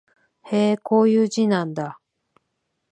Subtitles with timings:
[0.45, 1.99] へえ、こういう字なんだ